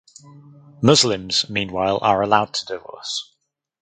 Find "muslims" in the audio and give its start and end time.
0.81-1.47